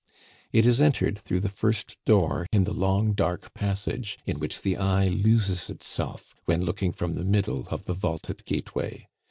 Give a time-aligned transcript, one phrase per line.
[0.51, 4.75] It is entered through the first door in the long dark passage in which the
[4.77, 9.07] eye loses itself when looking from the middle of the vaulted gateway.